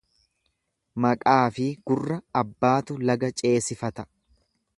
[1.05, 4.09] Maqaafi gurra abbaatu laga ceesifata.